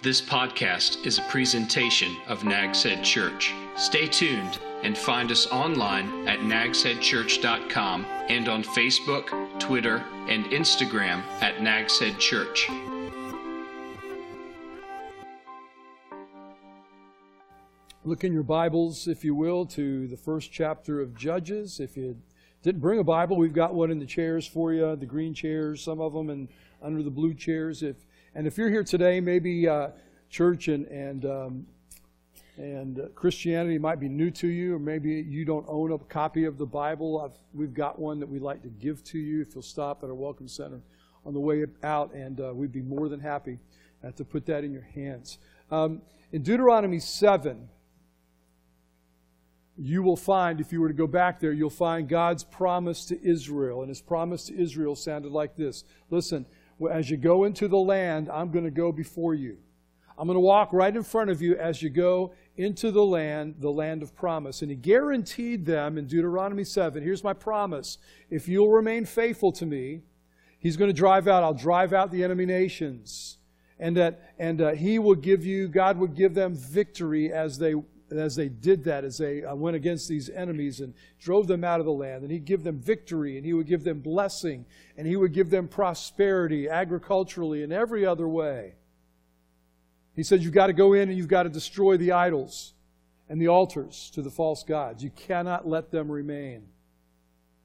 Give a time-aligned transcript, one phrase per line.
[0.00, 3.52] This podcast is a presentation of Nags Head Church.
[3.74, 11.60] Stay tuned and find us online at nagsheadchurch.com and on Facebook, Twitter, and Instagram at
[11.60, 12.70] Nags Head Church.
[18.04, 21.80] Look in your Bibles, if you will, to the first chapter of Judges.
[21.80, 22.16] If you
[22.62, 25.82] didn't bring a Bible, we've got one in the chairs for you, the green chairs,
[25.82, 26.46] some of them, and
[26.80, 27.82] under the blue chairs.
[27.82, 27.96] If
[28.34, 29.88] and if you're here today, maybe uh,
[30.30, 31.66] church and and um,
[32.56, 36.58] and Christianity might be new to you, or maybe you don't own a copy of
[36.58, 37.20] the Bible.
[37.20, 39.40] I've, we've got one that we'd like to give to you.
[39.40, 40.80] If you'll stop at our Welcome Center
[41.24, 43.58] on the way out, and uh, we'd be more than happy
[44.02, 45.38] uh, to put that in your hands.
[45.70, 46.02] Um,
[46.32, 47.68] in Deuteronomy 7,
[49.76, 53.24] you will find, if you were to go back there, you'll find God's promise to
[53.24, 53.82] Israel.
[53.82, 56.44] And his promise to Israel sounded like this Listen,
[56.90, 59.58] as you go into the land, I'm going to go before you.
[60.18, 63.54] I'm going to walk right in front of you as you go into the land,
[63.60, 64.62] the land of promise.
[64.62, 67.98] And he guaranteed them in Deuteronomy 7 here's my promise.
[68.28, 70.02] If you'll remain faithful to me,
[70.58, 73.36] he's going to drive out, I'll drive out the enemy nations.
[73.78, 77.74] And that, and uh, he will give you, God would give them victory as they
[78.10, 81.80] as they did that, as they uh, went against these enemies and drove them out
[81.80, 84.64] of the land, and He'd give them victory, and He would give them blessing,
[84.96, 88.74] and He would give them prosperity agriculturally and every other way.
[90.18, 92.74] He said, You've got to go in and you've got to destroy the idols
[93.28, 95.04] and the altars to the false gods.
[95.04, 96.66] You cannot let them remain.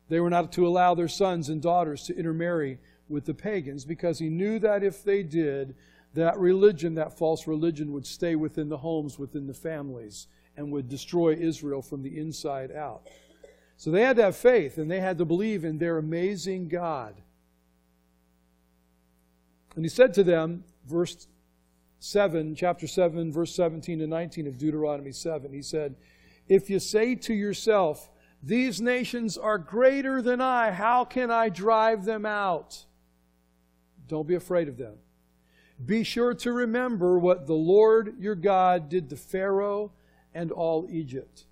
[0.07, 2.77] They were not to allow their sons and daughters to intermarry
[3.09, 5.75] with the pagans because he knew that if they did,
[6.13, 10.87] that religion, that false religion, would stay within the homes, within the families, and would
[10.87, 13.07] destroy Israel from the inside out.
[13.77, 17.21] So they had to have faith and they had to believe in their amazing God.
[19.75, 21.27] And he said to them, verse
[21.99, 25.95] 7, chapter 7, verse 17 to 19 of Deuteronomy 7, he said,
[26.47, 28.11] If you say to yourself,
[28.43, 32.85] These nations are greater than I, how can I drive them out?
[34.07, 34.95] Don't be afraid of them.
[35.83, 39.91] Be sure to remember what the Lord your God did to Pharaoh
[40.33, 41.45] and all Egypt.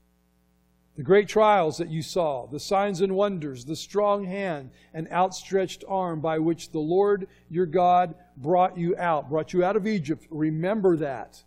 [0.96, 5.84] The great trials that you saw, the signs and wonders, the strong hand and outstretched
[5.88, 10.28] arm by which the Lord your God brought you out, brought you out of Egypt.
[10.30, 11.44] Remember that.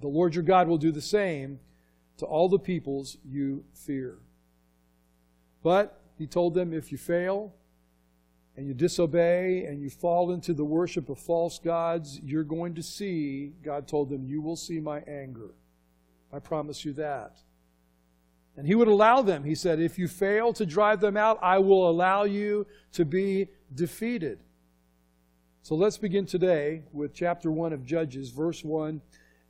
[0.00, 1.60] The Lord your God will do the same
[2.16, 4.18] to all the peoples you fear.
[5.62, 7.52] But, he told them, if you fail,
[8.58, 12.82] and you disobey and you fall into the worship of false gods, you're going to
[12.82, 15.50] see, God told them, you will see my anger.
[16.32, 17.38] I promise you that.
[18.56, 19.44] And he would allow them.
[19.44, 23.46] He said, if you fail to drive them out, I will allow you to be
[23.72, 24.40] defeated.
[25.62, 29.00] So let's begin today with chapter 1 of Judges, verse 1,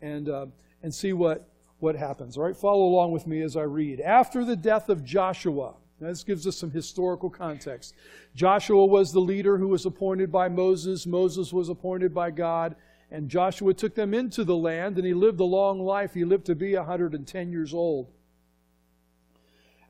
[0.02, 0.46] and, uh,
[0.82, 1.48] and see what,
[1.78, 2.36] what happens.
[2.36, 4.02] All right, follow along with me as I read.
[4.02, 7.94] After the death of Joshua, now, this gives us some historical context.
[8.34, 11.06] Joshua was the leader who was appointed by Moses.
[11.06, 12.76] Moses was appointed by God.
[13.10, 16.14] And Joshua took them into the land, and he lived a long life.
[16.14, 18.12] He lived to be 110 years old.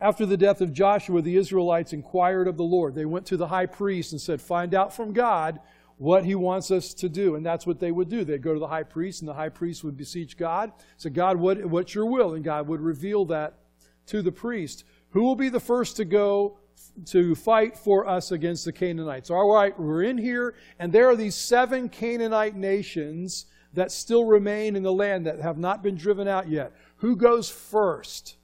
[0.00, 2.94] After the death of Joshua, the Israelites inquired of the Lord.
[2.94, 5.58] They went to the high priest and said, Find out from God
[5.98, 7.34] what he wants us to do.
[7.34, 8.24] And that's what they would do.
[8.24, 11.36] They'd go to the high priest, and the high priest would beseech God, say, God,
[11.36, 12.34] what, what's your will?
[12.34, 13.58] And God would reveal that
[14.06, 14.84] to the priest.
[15.10, 16.58] Who will be the first to go
[17.06, 19.30] to fight for us against the Canaanites?
[19.30, 24.76] All right, we're in here, and there are these seven Canaanite nations that still remain
[24.76, 26.72] in the land that have not been driven out yet.
[26.96, 28.36] Who goes first?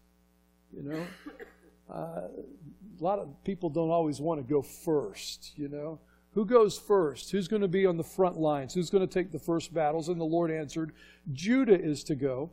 [0.72, 1.06] You know,
[1.92, 2.28] uh,
[3.00, 6.00] a lot of people don't always want to go first, you know.
[6.32, 7.30] Who goes first?
[7.30, 8.74] Who's going to be on the front lines?
[8.74, 10.08] Who's going to take the first battles?
[10.08, 10.92] And the Lord answered,
[11.32, 12.50] Judah is to go.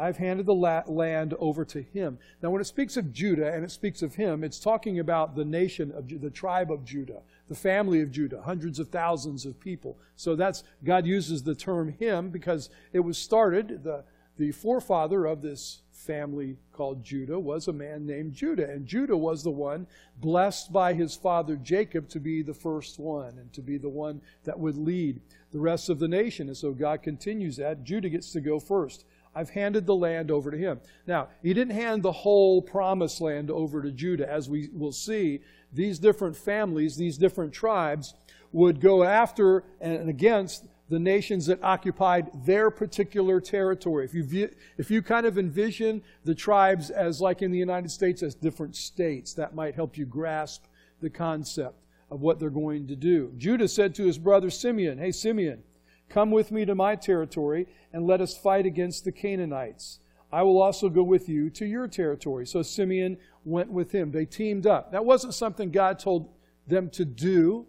[0.00, 2.18] I've handed the land over to him.
[2.42, 5.44] Now, when it speaks of Judah and it speaks of him, it's talking about the
[5.44, 9.98] nation of the tribe of Judah, the family of Judah, hundreds of thousands of people.
[10.16, 13.84] So that's God uses the term him because it was started.
[13.84, 14.04] The
[14.40, 19.42] the forefather of this family called Judah was a man named Judah, and Judah was
[19.42, 19.86] the one
[20.16, 24.22] blessed by his father Jacob to be the first one and to be the one
[24.44, 25.20] that would lead
[25.52, 26.48] the rest of the nation.
[26.48, 27.84] And so God continues that.
[27.84, 29.04] Judah gets to go first.
[29.34, 30.80] I've handed the land over to him.
[31.06, 34.30] Now, he didn't hand the whole promised land over to Judah.
[34.30, 35.40] As we will see,
[35.72, 38.14] these different families, these different tribes,
[38.52, 44.04] would go after and against the nations that occupied their particular territory.
[44.04, 47.92] If you, view, if you kind of envision the tribes as like in the United
[47.92, 50.64] States as different states, that might help you grasp
[51.00, 51.76] the concept
[52.10, 53.32] of what they're going to do.
[53.38, 55.62] Judah said to his brother Simeon, Hey, Simeon,
[56.10, 60.00] Come with me to my territory, and let us fight against the Canaanites.
[60.32, 62.46] I will also go with you to your territory.
[62.46, 64.10] So Simeon went with him.
[64.10, 64.92] They teamed up.
[64.92, 66.28] That wasn't something God told
[66.66, 67.66] them to do.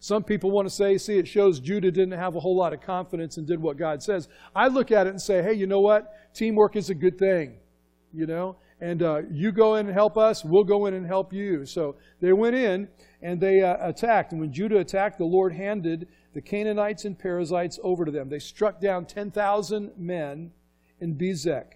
[0.00, 2.80] Some people want to say, see, it shows Judah didn't have a whole lot of
[2.80, 4.28] confidence and did what God says.
[4.54, 6.14] I look at it and say, hey, you know what?
[6.34, 7.56] Teamwork is a good thing,
[8.12, 8.56] you know?
[8.80, 11.66] And uh, you go in and help us, we'll go in and help you.
[11.66, 12.88] So they went in
[13.22, 14.32] and they uh, attacked.
[14.32, 18.28] And when Judah attacked, the Lord handed the Canaanites and Perizzites over to them.
[18.28, 20.52] They struck down 10,000 men
[21.00, 21.72] in Bezek.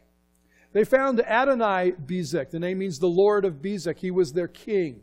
[0.72, 2.50] They found Adonai Bezek.
[2.50, 3.98] The name means the Lord of Bezek.
[3.98, 5.02] He was their king.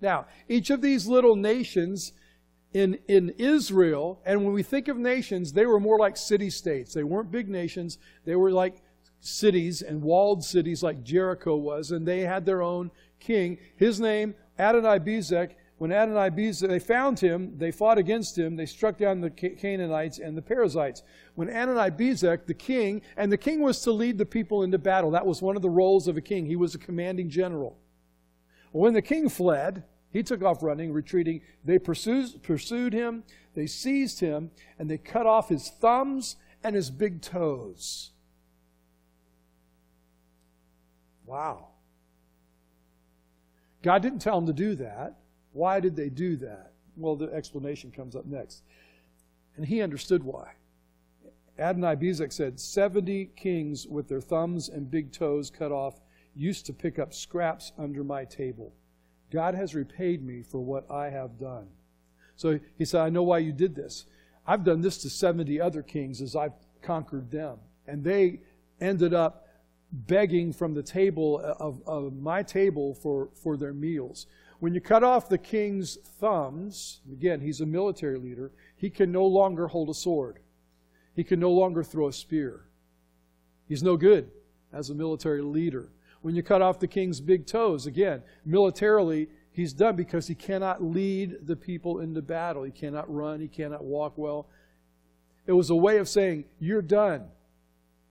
[0.00, 2.12] Now, each of these little nations
[2.72, 6.94] in, in Israel, and when we think of nations, they were more like city states.
[6.94, 8.76] They weren't big nations, they were like
[9.20, 13.58] cities and walled cities like Jericho was, and they had their own king.
[13.76, 15.52] His name, Adonai Bezek.
[15.78, 20.18] When Adonai Bezek, they found him, they fought against him, they struck down the Canaanites
[20.18, 21.02] and the Perizzites.
[21.36, 25.10] When Adonai Bezek, the king, and the king was to lead the people into battle.
[25.10, 26.44] That was one of the roles of a king.
[26.44, 27.78] He was a commanding general.
[28.72, 31.40] When the king fled, he took off running, retreating.
[31.64, 33.24] They pursued, pursued him,
[33.54, 38.10] they seized him, and they cut off his thumbs and his big toes.
[41.30, 41.68] Wow.
[43.82, 45.18] God didn't tell them to do that.
[45.52, 46.72] Why did they do that?
[46.96, 48.64] Well, the explanation comes up next.
[49.56, 50.54] And he understood why.
[51.56, 56.00] Adonai Bezek said, 70 kings with their thumbs and big toes cut off
[56.34, 58.72] used to pick up scraps under my table.
[59.30, 61.68] God has repaid me for what I have done.
[62.34, 64.04] So he said, I know why you did this.
[64.48, 67.58] I've done this to 70 other kings as I've conquered them.
[67.86, 68.40] And they
[68.80, 69.46] ended up
[69.92, 74.26] begging from the table uh, of, of my table for, for their meals.
[74.60, 79.24] When you cut off the king's thumbs, again, he's a military leader, he can no
[79.26, 80.38] longer hold a sword.
[81.14, 82.60] He can no longer throw a spear.
[83.66, 84.30] He's no good
[84.72, 85.88] as a military leader.
[86.22, 90.82] When you cut off the king's big toes, again, militarily, he's done because he cannot
[90.82, 92.62] lead the people into battle.
[92.62, 94.46] He cannot run, he cannot walk well.
[95.46, 97.24] It was a way of saying, You're done.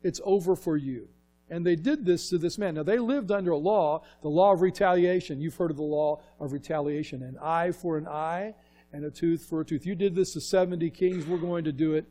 [0.01, 1.07] It's over for you.
[1.49, 2.75] And they did this to this man.
[2.75, 5.41] Now, they lived under a law, the law of retaliation.
[5.41, 8.53] You've heard of the law of retaliation an eye for an eye
[8.93, 9.85] and a tooth for a tooth.
[9.85, 12.05] You did this to 70 kings, we're going to do it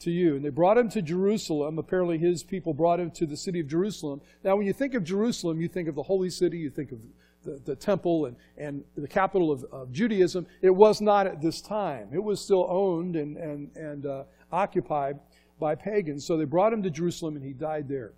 [0.00, 0.36] to you.
[0.36, 1.78] And they brought him to Jerusalem.
[1.78, 4.20] Apparently, his people brought him to the city of Jerusalem.
[4.42, 6.98] Now, when you think of Jerusalem, you think of the holy city, you think of
[7.44, 10.46] the, the temple and, and the capital of, of, Judaism.
[10.62, 15.20] It was not at this time, it was still owned and, and, and uh, occupied
[15.60, 16.24] by pagans.
[16.24, 18.12] So they brought him to Jerusalem, and he died there.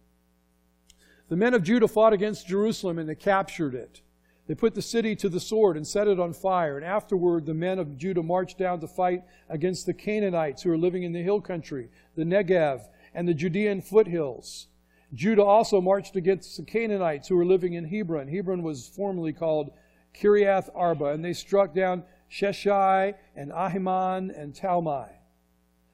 [1.28, 4.00] The men of Judah fought against Jerusalem, and they captured it.
[4.46, 6.76] They put the city to the sword and set it on fire.
[6.76, 10.78] And afterward, the men of Judah marched down to fight against the Canaanites who were
[10.78, 12.82] living in the hill country, the Negev,
[13.12, 14.68] and the Judean foothills.
[15.14, 18.28] Judah also marched against the Canaanites who were living in Hebron.
[18.28, 19.72] Hebron was formerly called
[20.14, 25.08] Kiriath Arba, and they struck down Sheshai and Ahiman and Talmai.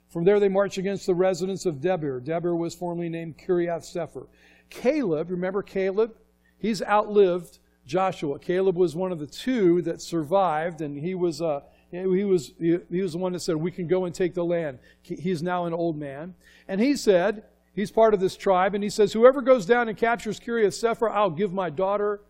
[0.09, 2.21] From there, they marched against the residents of Debir.
[2.21, 4.27] Debir was formerly named Kiriath Sefer.
[4.73, 6.17] Caleb, remember Caleb?
[6.59, 8.39] He's outlived Joshua.
[8.39, 11.61] Caleb was one of the two that survived, and he was, uh,
[11.91, 14.79] he, was, he, was the one that said, We can go and take the land.
[15.03, 16.35] He's now an old man.
[16.69, 17.45] And he said,
[17.75, 21.11] He's part of this tribe, and he says, Whoever goes down and captures Kiriath Sefer,
[21.11, 22.23] I'll give my daughter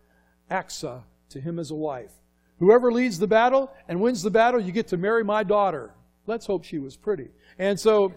[0.51, 2.11] Achsah to him as a wife.
[2.59, 5.93] Whoever leads the battle and wins the battle, you get to marry my daughter.
[6.27, 7.29] Let's hope she was pretty.
[7.57, 8.13] And so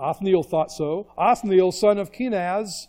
[0.00, 1.12] Othniel thought so.
[1.18, 2.88] Othniel, son of Kenaz,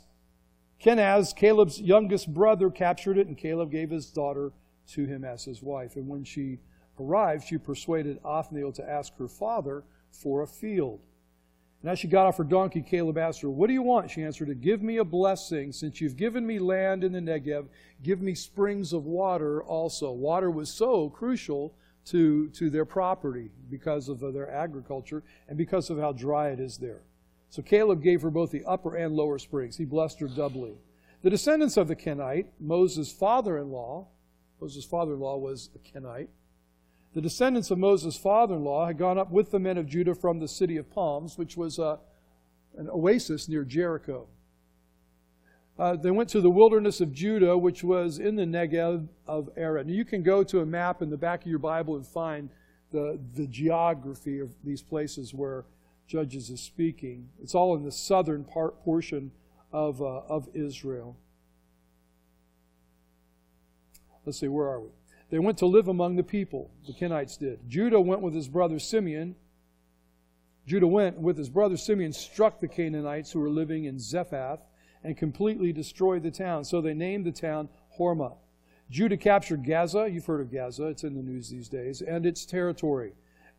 [0.81, 4.51] Kenaz, Caleb's youngest brother, captured it, and Caleb gave his daughter
[4.87, 5.95] to him as his wife.
[5.95, 6.59] And when she
[6.99, 11.01] arrived, she persuaded Othniel to ask her father for a field.
[11.81, 14.11] And as she got off her donkey, Caleb asked her, What do you want?
[14.11, 15.71] She answered, To give me a blessing.
[15.71, 17.65] Since you've given me land in the Negev,
[18.03, 20.11] give me springs of water also.
[20.11, 21.73] Water was so crucial
[22.05, 26.77] to, to their property because of their agriculture and because of how dry it is
[26.77, 27.01] there.
[27.49, 29.77] So Caleb gave her both the upper and lower springs.
[29.77, 30.77] He blessed her doubly.
[31.21, 34.07] The descendants of the Kenite, Moses' father in law,
[34.59, 36.29] Moses' father in law was a Kenite.
[37.13, 40.15] The descendants of Moses' father in law had gone up with the men of Judah
[40.15, 41.97] from the city of Palms, which was uh,
[42.77, 44.27] an oasis near Jericho.
[45.79, 49.87] Uh, they went to the wilderness of Judah, which was in the Negev of Arad.
[49.87, 52.49] Now, you can go to a map in the back of your Bible and find
[52.91, 55.65] the, the geography of these places where
[56.07, 57.29] Judges is speaking.
[57.41, 59.31] It's all in the southern part portion
[59.71, 61.15] of, uh, of Israel.
[64.25, 64.89] Let's see, where are we?
[65.29, 67.59] They went to live among the people, the Kenites did.
[67.69, 69.35] Judah went with his brother Simeon
[70.67, 74.61] Judah went with his brother Simeon, struck the Canaanites who were living in Zephath,
[75.03, 76.63] and completely destroyed the town.
[76.63, 78.35] So they named the town Hormah.
[78.89, 80.09] Judah captured Gaza.
[80.09, 83.13] You've heard of Gaza, it's in the news these days, and its territory.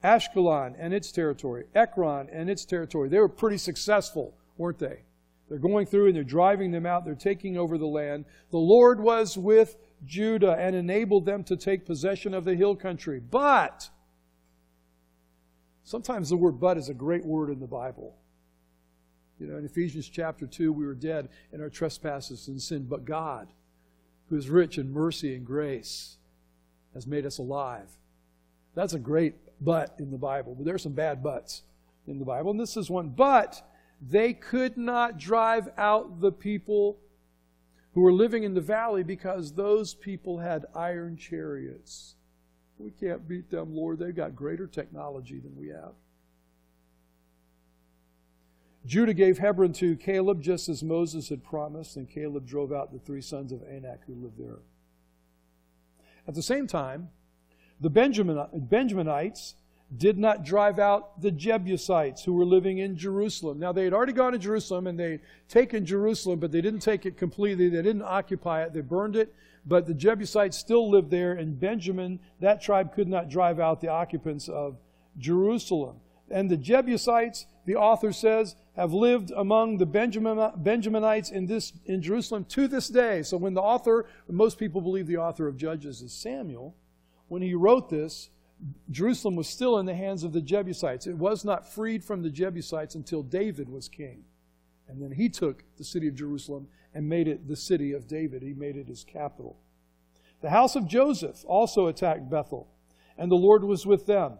[0.05, 1.65] Ashkelon and its territory.
[1.75, 3.09] Ekron and its territory.
[3.09, 5.05] They were pretty successful, weren't they?
[5.49, 7.05] They're going through and they're driving them out.
[7.05, 8.25] They're taking over the land.
[8.51, 13.21] The Lord was with Judah and enabled them to take possession of the hill country.
[13.21, 13.91] But,
[15.85, 18.17] sometimes the word but is a great word in the Bible.
[19.43, 23.05] You know, in Ephesians chapter 2, we were dead in our trespasses and sin, but
[23.05, 23.49] God,
[24.29, 26.17] who is rich in mercy and grace,
[26.95, 27.89] has made us alive.
[28.77, 30.55] That's a great but in the Bible.
[30.55, 31.63] But there are some bad buts
[32.07, 33.09] in the Bible, and this is one.
[33.09, 33.61] But
[34.01, 36.99] they could not drive out the people
[37.95, 42.15] who were living in the valley because those people had iron chariots.
[42.79, 43.99] We can't beat them, Lord.
[43.99, 45.95] They've got greater technology than we have.
[48.85, 52.99] Judah gave Hebron to Caleb just as Moses had promised, and Caleb drove out the
[52.99, 54.59] three sons of Anak who lived there.
[56.27, 57.09] At the same time,
[57.81, 59.55] the Benjaminites
[59.97, 63.59] did not drive out the Jebusites who were living in Jerusalem.
[63.59, 67.05] Now, they had already gone to Jerusalem and they'd taken Jerusalem, but they didn't take
[67.05, 67.69] it completely.
[67.69, 68.73] They didn't occupy it.
[68.73, 69.35] They burned it,
[69.67, 73.89] but the Jebusites still lived there, and Benjamin, that tribe, could not drive out the
[73.89, 74.77] occupants of
[75.19, 75.97] Jerusalem.
[76.31, 82.45] And the Jebusites, the author says, have lived among the Benjaminites in, this, in Jerusalem
[82.47, 83.23] to this day.
[83.23, 86.75] So when the author, most people believe the author of Judges is Samuel,
[87.29, 88.31] when he wrote this,
[88.91, 91.07] Jerusalem was still in the hands of the Jebusites.
[91.07, 94.25] It was not freed from the Jebusites until David was king.
[94.89, 98.43] And then he took the city of Jerusalem and made it the city of David.
[98.43, 99.57] He made it his capital.
[100.41, 102.69] The house of Joseph also attacked Bethel,
[103.17, 104.39] and the Lord was with them,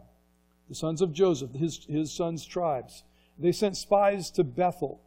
[0.69, 3.05] the sons of Joseph, his, his sons' tribes.
[3.39, 5.03] They sent spies to Bethel.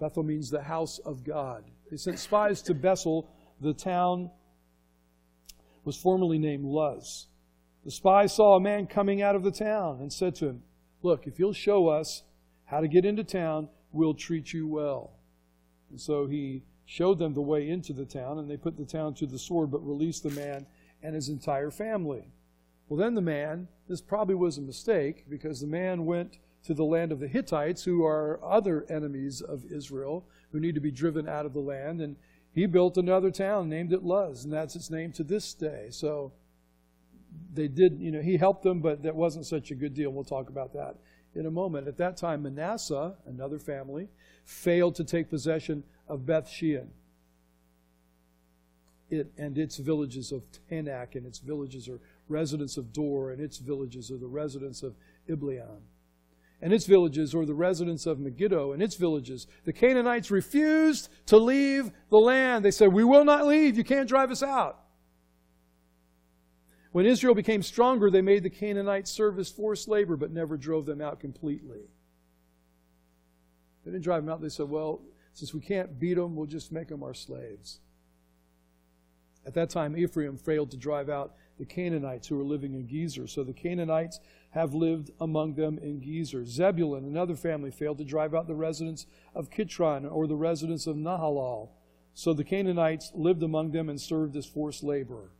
[0.00, 1.64] Bethel means the house of God.
[1.90, 4.30] They sent spies to Bethel, the town
[5.84, 7.26] was formerly named Luz.
[7.84, 10.62] The spy saw a man coming out of the town and said to him,
[11.02, 12.22] Look, if you'll show us
[12.66, 15.12] how to get into town, we'll treat you well.
[15.90, 19.14] And so he showed them the way into the town, and they put the town
[19.14, 20.66] to the sword, but released the man
[21.02, 22.30] and his entire family.
[22.88, 26.84] Well, then the man, this probably was a mistake, because the man went to the
[26.84, 31.28] land of the Hittites, who are other enemies of Israel, who need to be driven
[31.28, 32.16] out of the land, and
[32.52, 35.88] he built another town, named it Luz, and that's its name to this day.
[35.90, 36.32] So
[37.54, 40.10] they did, you know, he helped them, but that wasn't such a good deal.
[40.10, 40.96] We'll talk about that
[41.34, 41.88] in a moment.
[41.88, 44.08] At that time, Manasseh, another family,
[44.44, 46.90] failed to take possession of Beth Shean.
[49.10, 53.58] It, and its villages of Taanach, and its villages are residents of Dor, and its
[53.58, 54.94] villages are the residents of
[55.28, 55.80] Ibleam.
[56.60, 59.46] And its villages or the residents of Megiddo, and its villages.
[59.64, 62.64] The Canaanites refused to leave the land.
[62.64, 63.78] They said, We will not leave.
[63.78, 64.80] You can't drive us out.
[66.90, 70.86] When Israel became stronger, they made the Canaanites serve as forced labor, but never drove
[70.86, 71.82] them out completely.
[73.84, 74.40] They didn't drive them out.
[74.40, 77.80] They said, well, since we can't beat them, we'll just make them our slaves.
[79.46, 83.28] At that time, Ephraim failed to drive out the Canaanites who were living in Gezer.
[83.28, 86.46] So the Canaanites have lived among them in Gezer.
[86.46, 90.96] Zebulun, another family, failed to drive out the residents of Kitron or the residents of
[90.96, 91.70] Nahalal.
[92.14, 95.30] So the Canaanites lived among them and served as forced labor.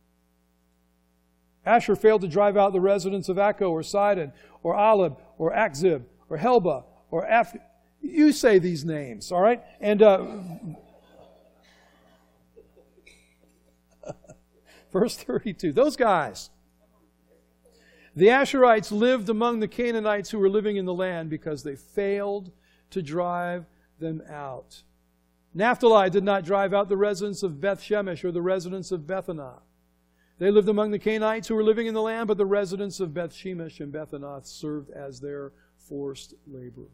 [1.65, 4.31] Asher failed to drive out the residents of Akko or Sidon
[4.63, 7.55] or Ahlab or Akzib or Helba or Af.
[8.01, 9.61] You say these names, all right?
[9.81, 10.25] And uh,
[14.91, 16.49] verse 32, those guys.
[18.15, 22.51] The Asherites lived among the Canaanites who were living in the land because they failed
[22.89, 23.65] to drive
[23.99, 24.83] them out.
[25.53, 29.61] Naphtali did not drive out the residents of Beth Shemesh or the residents of Bethanath.
[30.37, 33.13] They lived among the Canaanites who were living in the land, but the residents of
[33.13, 36.87] Beth Shemesh and Bethanath served as their forced labor.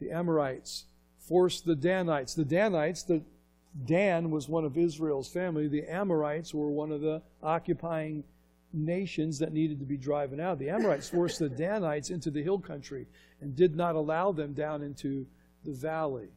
[0.00, 0.84] The Amorites
[1.18, 2.34] forced the Danites.
[2.34, 3.22] The Danites, the
[3.86, 5.66] Dan was one of Israel's family.
[5.68, 8.24] The Amorites were one of the occupying
[8.72, 10.58] nations that needed to be driven out.
[10.58, 13.06] The Amorites forced the Danites into the hill country
[13.40, 15.26] and did not allow them down into
[15.64, 16.28] the valley.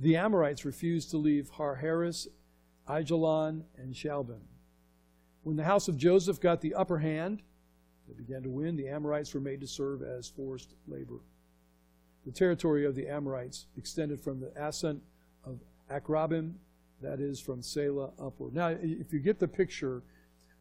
[0.00, 2.28] The Amorites refused to leave Har Haris,
[2.88, 4.40] Ajalon, and Shalbim.
[5.42, 7.42] When the house of Joseph got the upper hand,
[8.08, 8.76] they began to win.
[8.76, 11.20] The Amorites were made to serve as forced labor.
[12.24, 15.02] The territory of the Amorites extended from the ascent
[15.90, 16.54] Akrabim,
[17.02, 18.54] that is from Selah upward.
[18.54, 20.02] Now, if you get the picture,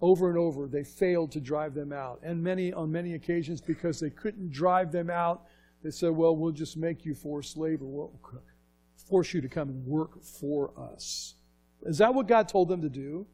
[0.01, 2.19] over and over, they failed to drive them out.
[2.21, 5.45] And many, on many occasions, because they couldn't drive them out,
[5.83, 7.85] they said, Well, we'll just make you forced labor.
[7.85, 8.19] We'll
[9.07, 11.35] force you to come and work for us.
[11.83, 13.25] Is that what God told them to do?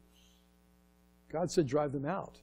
[1.32, 2.38] God said, Drive them out.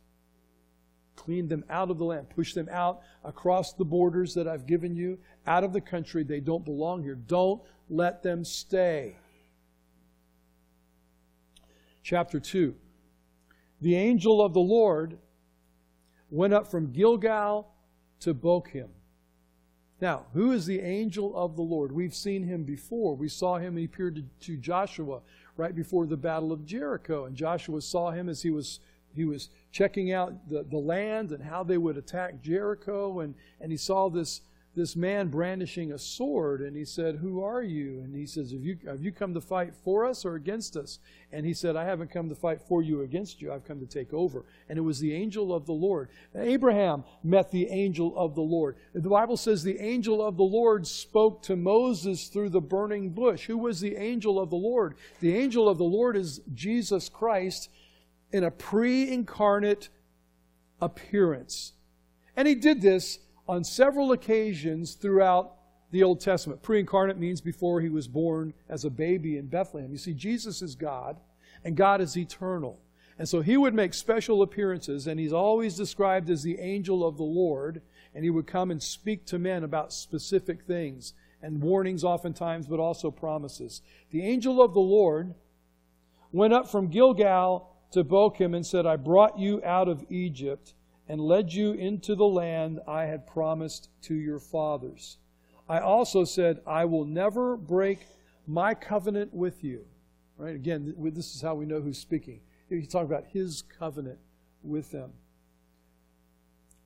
[1.16, 2.30] Clean them out of the land.
[2.30, 6.24] Push them out across the borders that I've given you, out of the country.
[6.24, 7.16] They don't belong here.
[7.16, 9.16] Don't let them stay.
[12.04, 12.76] Chapter 2.
[13.82, 15.18] The angel of the Lord
[16.30, 17.68] went up from Gilgal
[18.22, 18.90] to Bochim.
[20.02, 21.92] Now, who is the angel of the Lord?
[21.92, 23.16] We've seen him before.
[23.16, 25.22] We saw him, he appeared to, Joshua
[25.58, 27.26] right before the Battle of Jericho.
[27.26, 28.80] And Joshua saw him as he was
[29.16, 33.72] he was checking out the, the land and how they would attack Jericho, and, and
[33.72, 34.42] he saw this
[34.80, 38.00] this man brandishing a sword and he said who are you?
[38.00, 41.00] And he says have you, have you come to fight for us or against us?
[41.34, 43.52] And he said i haven't come to fight for you against you.
[43.52, 44.46] I've come to take over.
[44.70, 46.08] And it was the angel of the lord.
[46.34, 48.78] Abraham met the angel of the lord.
[48.94, 53.48] The bible says the angel of the lord spoke to moses through the burning bush.
[53.48, 54.96] Who was the angel of the lord?
[55.20, 57.70] The angel of the lord is jesus christ
[58.32, 59.90] in a pre-incarnate
[60.82, 61.74] appearance.
[62.38, 63.20] And he did this
[63.50, 65.56] on several occasions throughout
[65.90, 66.62] the Old Testament.
[66.62, 69.92] Pre incarnate means before he was born as a baby in Bethlehem.
[69.92, 71.18] You see, Jesus is God,
[71.66, 72.80] and God is eternal.
[73.18, 77.18] And so he would make special appearances, and he's always described as the angel of
[77.18, 77.82] the Lord,
[78.14, 82.80] and he would come and speak to men about specific things, and warnings oftentimes, but
[82.80, 83.82] also promises.
[84.12, 85.34] The angel of the Lord
[86.32, 90.76] went up from Gilgal to Bochim and said, I brought you out of Egypt
[91.10, 95.18] and led you into the land I had promised to your fathers.
[95.68, 98.00] I also said, I will never break
[98.48, 99.86] my covenant with you.
[100.38, 100.56] Right?
[100.56, 102.42] Again, this is how we know who's speaking.
[102.70, 104.20] He's talking about his covenant
[104.64, 105.12] with them.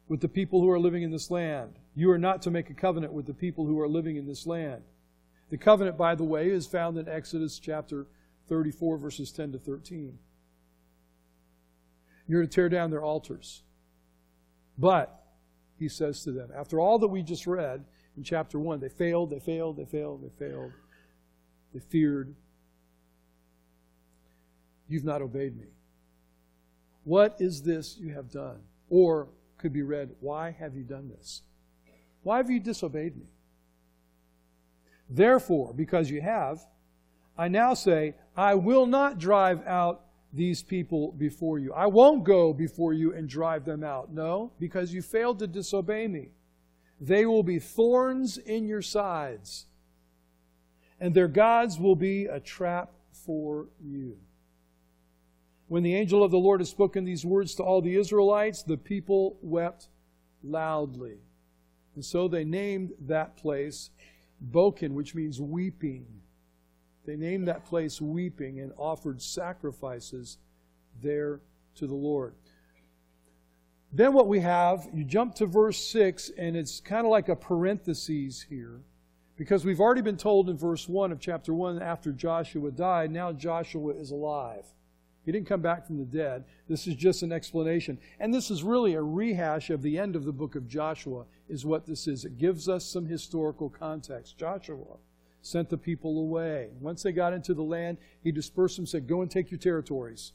[0.08, 1.74] With the people who are living in this land.
[1.94, 4.48] You are not to make a covenant with the people who are living in this
[4.48, 4.84] land.
[5.50, 8.08] The covenant, by the way, is found in Exodus chapter
[8.48, 10.18] 34, verses 10 to 13.
[12.28, 13.64] You're to tear down their altars.
[14.78, 15.24] But,
[15.78, 17.84] he says to them, after all that we just read
[18.16, 20.72] in chapter 1, they failed, they failed, they failed, they failed.
[21.74, 22.36] They feared.
[24.88, 25.68] You've not obeyed me.
[27.04, 28.60] What is this you have done?
[28.90, 31.42] Or could be read, Why have you done this?
[32.22, 33.26] Why have you disobeyed me?
[35.10, 36.60] Therefore, because you have,
[37.38, 40.03] I now say, I will not drive out
[40.34, 41.72] these people before you.
[41.74, 44.12] I won't go before you and drive them out.
[44.12, 46.30] No, because you failed to disobey me.
[47.00, 49.68] They will be thorns in your sides,
[51.00, 54.18] and their gods will be a trap for you.
[55.68, 58.78] When the angel of the Lord had spoken these words to all the Israelites, the
[58.78, 59.90] people wept
[60.44, 61.18] loudly.
[61.96, 63.90] And so they named that place
[64.52, 66.06] Bochim, which means weeping.
[67.06, 70.38] They named that place Weeping and offered sacrifices
[71.02, 71.42] there
[71.76, 72.34] to the Lord.
[73.92, 77.36] Then what we have, you jump to verse 6, and it's kind of like a
[77.36, 78.82] parenthesis here.
[79.36, 83.32] Because we've already been told in verse 1 of chapter 1 after Joshua died, now
[83.32, 84.66] Joshua is alive.
[85.26, 86.44] He didn't come back from the dead.
[86.68, 87.98] This is just an explanation.
[88.20, 91.66] And this is really a rehash of the end of the book of Joshua, is
[91.66, 92.26] what this is.
[92.26, 94.38] It gives us some historical context.
[94.38, 94.98] Joshua
[95.44, 96.70] sent the people away.
[96.80, 100.32] Once they got into the land, he dispersed them, said, Go and take your territories.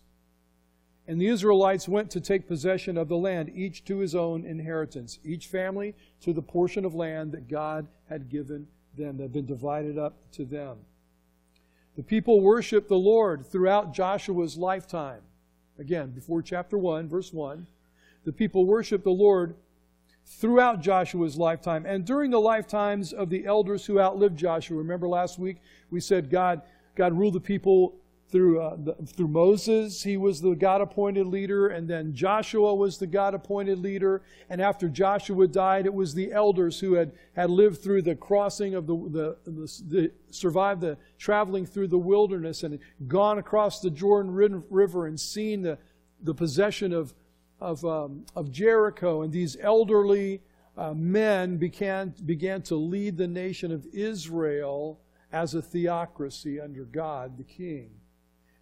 [1.09, 5.18] And the Israelites went to take possession of the land, each to his own inheritance,
[5.25, 9.47] each family to the portion of land that God had given them, that had been
[9.47, 10.77] divided up to them.
[11.97, 15.23] The people worshiped the Lord throughout Joshua's lifetime.
[15.79, 17.66] Again, before chapter 1, verse 1,
[18.25, 19.55] the people worshiped the Lord
[20.36, 24.76] throughout Joshua's lifetime and during the lifetimes of the elders who outlived Joshua.
[24.76, 25.56] Remember last week
[25.90, 26.62] we said God,
[26.94, 27.96] God ruled the people
[28.30, 30.02] through, uh, the, through Moses.
[30.02, 34.22] He was the God appointed leader, and then Joshua was the God appointed leader.
[34.50, 38.74] And after Joshua died, it was the elders who had, had lived through the crossing
[38.74, 43.90] of the, the, the, the survived the traveling through the wilderness and gone across the
[43.90, 45.78] Jordan River and seen the,
[46.22, 47.14] the possession of
[47.61, 50.40] of, um, of Jericho, and these elderly
[50.77, 55.01] uh, men began, began to lead the nation of Israel
[55.33, 57.90] as a theocracy under God, the king.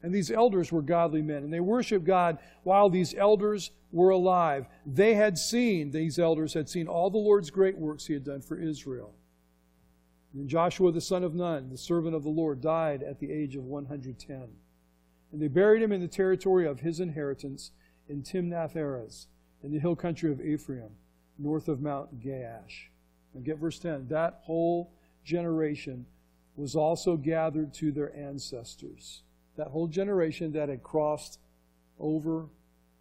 [0.03, 4.67] And these elders were godly men, and they worshiped God while these elders were alive.
[4.85, 8.41] They had seen, these elders had seen all the Lord's great works he had done
[8.41, 9.15] for Israel.
[10.35, 13.57] And Joshua the son of Nun, the servant of the Lord, died at the age
[13.57, 14.49] of 110.
[15.33, 17.73] And they buried him in the territory of his inheritance
[18.09, 19.27] in Timnath Erez,
[19.63, 20.91] in the hill country of Ephraim,
[21.39, 22.89] north of Mount Gaash.
[23.35, 24.09] And get verse 10.
[24.09, 24.93] That whole
[25.25, 26.07] generation
[26.57, 29.23] was also gathered to their ancestors.
[29.57, 31.39] That whole generation that had crossed
[31.99, 32.47] over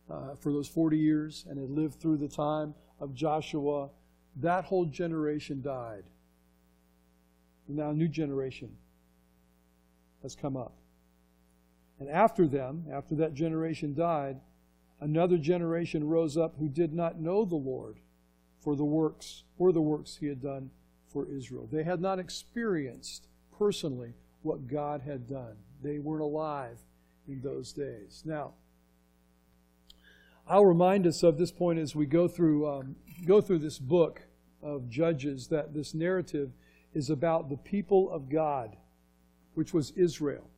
[0.09, 3.89] uh, for those 40 years and had lived through the time of Joshua,
[4.37, 6.03] that whole generation died.
[7.67, 8.75] And now a new generation
[10.21, 10.73] has come up.
[11.99, 14.39] And after them, after that generation died,
[14.99, 17.99] another generation rose up who did not know the Lord
[18.59, 20.71] for the works or the works he had done
[21.07, 21.67] for Israel.
[21.71, 23.27] They had not experienced
[23.57, 25.55] personally what God had done.
[25.81, 26.79] They weren't alive
[27.27, 28.23] in those days.
[28.25, 28.53] Now,
[30.47, 34.21] I'll remind us of this point as we go through um, go through this book
[34.61, 36.51] of Judges that this narrative
[36.93, 38.75] is about the people of God,
[39.53, 40.49] which was Israel.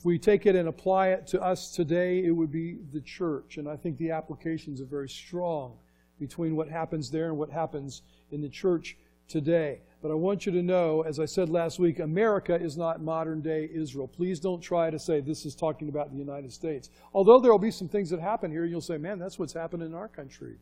[0.00, 3.58] If we take it and apply it to us today, it would be the church.
[3.58, 5.76] And I think the applications are very strong
[6.18, 8.96] between what happens there and what happens in the church
[9.28, 9.82] today.
[10.00, 13.42] But I want you to know, as I said last week, America is not modern
[13.42, 14.08] day Israel.
[14.08, 16.88] Please don't try to say this is talking about the United States.
[17.12, 19.82] Although there will be some things that happen here, you'll say, man, that's what's happened
[19.82, 20.56] in our country.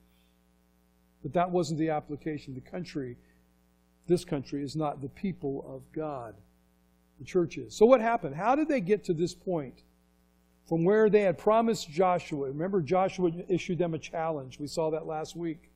[1.22, 2.55] But that wasn't the application.
[2.55, 3.16] The country,
[4.09, 6.35] this country, is not the people of God.
[7.19, 7.75] The church is.
[7.75, 8.35] So what happened?
[8.35, 9.83] How did they get to this point?
[10.69, 12.49] From where they had promised Joshua.
[12.49, 14.59] Remember, Joshua issued them a challenge.
[14.59, 15.71] We saw that last week.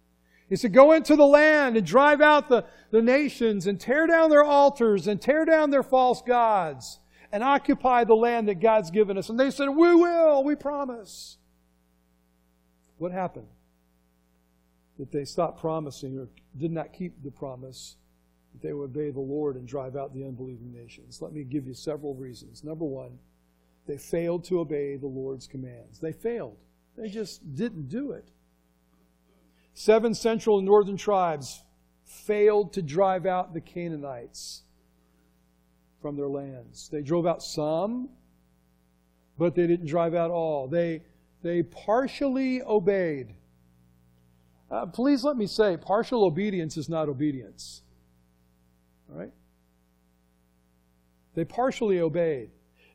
[0.49, 4.29] He said, Go into the land and drive out the, the nations and tear down
[4.29, 7.01] their altars and tear down their false gods
[7.33, 9.31] and occupy the land that God's given us.
[9.31, 11.39] And they said, We will, we promise.
[12.99, 13.49] What happened?
[14.99, 17.97] That they stopped promising or did not keep the promise
[18.53, 21.21] that they would obey the Lord and drive out the unbelieving nations.
[21.21, 22.65] Let me give you several reasons.
[22.65, 23.19] Number one,
[23.87, 25.99] they failed to obey the Lord's commands.
[25.99, 26.57] They failed.
[26.97, 28.29] They just didn't do it.
[29.75, 31.63] Seven central and northern tribes
[32.05, 34.63] failed to drive out the Canaanites
[36.01, 36.89] from their lands.
[36.91, 38.11] They drove out some,
[39.39, 40.69] but they didn't drive out all.
[40.69, 41.03] They,
[41.43, 43.35] they partially obeyed.
[44.71, 47.83] Uh, please let me say, partial obedience is not obedience.
[49.13, 49.33] All right?
[51.35, 52.51] They partially obeyed.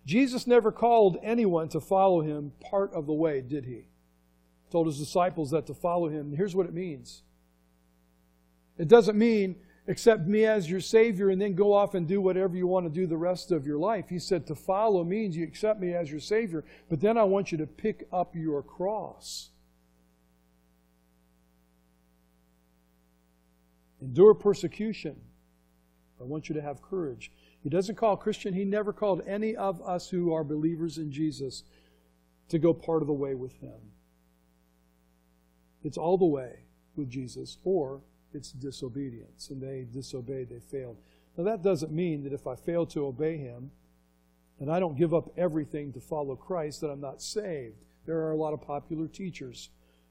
[0.05, 3.87] Jesus never called anyone to follow him part of the way, did he?
[4.71, 6.33] told his disciples that to follow him.
[6.35, 7.23] Here's what it means
[8.77, 9.55] it doesn't mean
[9.87, 12.89] accept me as your Savior and then go off and do whatever you want to
[12.89, 14.09] do the rest of your life.
[14.09, 17.51] He said to follow means you accept me as your Savior, but then I want
[17.51, 19.49] you to pick up your cross.
[24.01, 25.15] Endure persecution.
[26.19, 27.31] I want you to have courage.
[27.61, 31.63] He doesn't call Christian, he never called any of us who are believers in Jesus
[32.49, 33.91] to go part of the way with him.
[35.83, 36.59] It's all the way
[36.95, 38.01] with Jesus, or
[38.33, 39.49] it's disobedience.
[39.49, 40.97] And they disobeyed, they failed.
[41.37, 43.71] Now, that doesn't mean that if I fail to obey Him
[44.59, 47.85] and I don't give up everything to follow Christ, that I'm not saved.
[48.05, 49.69] There are a lot of popular teachers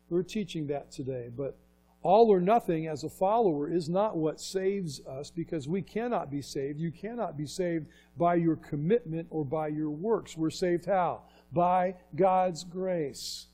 [0.08, 1.30] who are teaching that today.
[1.36, 1.58] But
[2.02, 6.40] all or nothing as a follower is not what saves us because we cannot be
[6.40, 6.78] saved.
[6.78, 10.36] You cannot be saved by your commitment or by your works.
[10.36, 11.22] We're saved how?
[11.52, 13.46] By God's grace.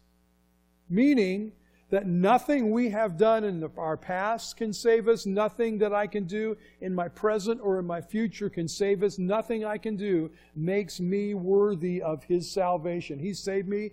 [0.90, 1.52] Meaning,
[1.92, 6.24] that nothing we have done in our past can save us, nothing that I can
[6.24, 10.31] do in my present or in my future can save us, nothing I can do
[10.57, 13.18] makes me worthy of His salvation.
[13.18, 13.90] He saved me,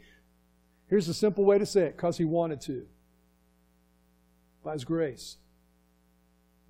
[0.88, 2.88] here's a simple way to say it, because He wanted to,
[4.63, 5.37] by His grace.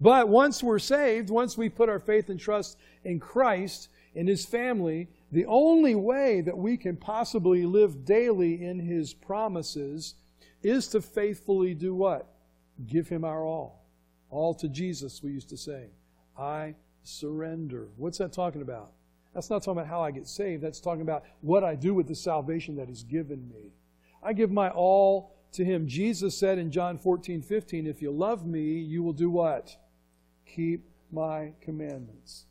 [0.02, 4.46] But once we're saved, once we put our faith and trust in Christ, in His
[4.46, 10.16] family, the only way that we can possibly live daily in His promises
[10.64, 12.28] is to faithfully do what?
[12.88, 13.86] Give Him our all.
[14.30, 15.88] All to Jesus, we used to say.
[16.38, 17.90] I surrender.
[17.98, 18.92] What's that talking about?
[19.34, 20.64] That's not talking about how I get saved.
[20.64, 23.74] That's talking about what I do with the salvation that He's given me.
[24.24, 25.88] I give my all to Him.
[25.88, 29.76] Jesus said in John 14, 15, If you love me, you will do what?
[30.46, 32.46] Keep my commandments.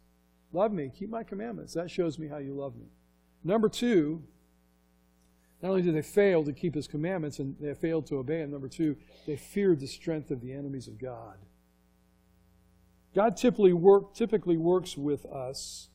[0.53, 1.75] Love me, keep my commandments.
[1.75, 2.87] That shows me how you love me.
[3.45, 4.23] Number two,
[5.63, 8.51] not only did they fail to keep his commandments and they failed to obey him,
[8.51, 11.37] number two, they feared the strength of the enemies of God.
[13.15, 15.89] God typically, work, typically works with us,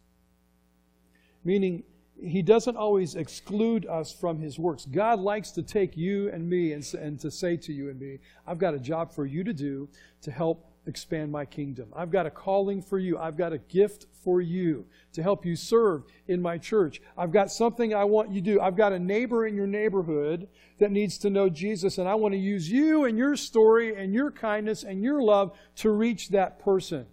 [1.44, 1.84] meaning
[2.22, 4.86] he doesn't always exclude us from his works.
[4.86, 8.20] God likes to take you and me and, and to say to you and me,
[8.48, 9.90] I've got a job for you to do
[10.22, 11.88] to help expand my kingdom.
[11.96, 13.18] I've got a calling for you.
[13.18, 17.02] I've got a gift for you to help you serve in my church.
[17.18, 18.62] I've got something I want you to do.
[18.62, 20.48] I've got a neighbor in your neighborhood
[20.80, 24.14] that needs to know Jesus, and I want to use you and your story and
[24.14, 27.06] your kindness and your love to reach that person.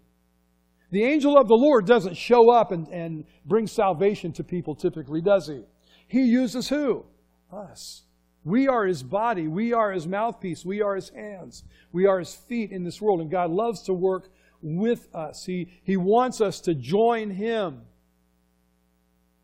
[0.90, 5.20] The angel of the Lord doesn't show up and, and bring salvation to people typically,
[5.20, 5.62] does he?
[6.08, 7.04] He uses who?
[7.52, 8.02] Us.
[8.44, 9.46] We are his body.
[9.46, 10.64] We are his mouthpiece.
[10.64, 11.62] We are his hands.
[11.92, 13.20] We are his feet in this world.
[13.20, 14.30] And God loves to work
[14.62, 15.44] with us.
[15.44, 17.82] He, he wants us to join him.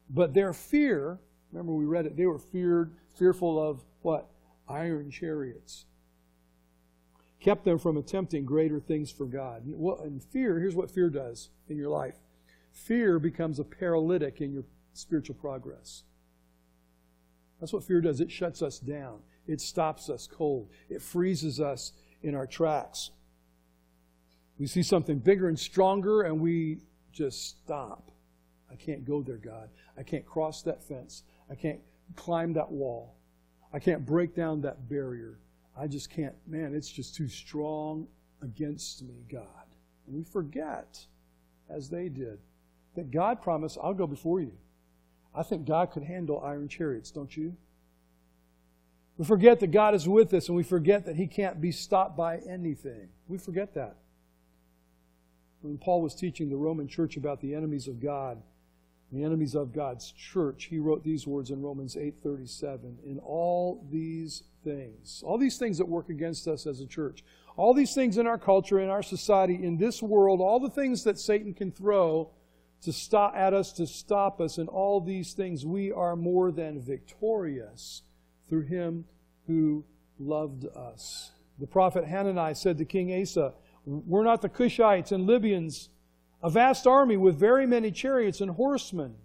[0.09, 1.19] But their fear,
[1.53, 4.29] remember we read it, they were feared, fearful of what?
[4.69, 5.85] Iron chariots.
[7.41, 9.65] Kept them from attempting greater things for God.
[9.65, 12.17] And fear, here's what fear does in your life
[12.73, 16.03] fear becomes a paralytic in your spiritual progress.
[17.59, 18.21] That's what fear does.
[18.21, 19.21] It shuts us down.
[19.47, 20.69] It stops us cold.
[20.91, 23.11] It freezes us in our tracks.
[24.59, 26.79] We see something bigger and stronger and we
[27.13, 28.11] just stop.
[28.71, 29.71] I can't go there, God.
[29.97, 31.23] I can't cross that fence.
[31.51, 31.81] I can't
[32.15, 33.17] climb that wall.
[33.73, 35.39] I can't break down that barrier.
[35.79, 38.07] I just can't, man, it's just too strong
[38.43, 39.45] against me, God.
[40.07, 41.07] And we forget,
[41.69, 42.39] as they did,
[42.95, 44.53] that God promised, I'll go before you.
[45.35, 47.57] I think God could handle iron chariots, don't you?
[49.19, 52.17] We forget that God is with us and we forget that He can't be stopped
[52.17, 53.09] by anything.
[53.29, 53.97] We forget that.
[55.61, 58.43] When Paul was teaching the Roman church about the enemies of God,
[59.13, 64.43] the enemies of God's church, he wrote these words in Romans 8:37, in all these
[64.65, 67.25] things, all these things that work against us as a church,
[67.57, 71.05] all these things in our culture, in our society, in this world, all the things
[71.05, 72.31] that Satan can throw
[72.83, 76.81] to stop at us to stop us in all these things we are more than
[76.81, 78.03] victorious
[78.49, 79.05] through him
[79.47, 79.85] who
[80.19, 81.33] loved us.
[81.59, 83.55] The prophet hanani said to king asa
[83.87, 85.89] we're not the cushites and libyans
[86.47, 89.17] a vast army with very many chariots and horsemen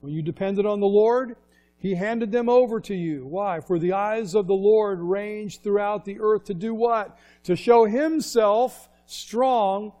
[0.00, 1.36] when you depended on the lord
[1.78, 6.04] he handed them over to you why for the eyes of the lord range throughout
[6.04, 9.92] the earth to do what to show himself strong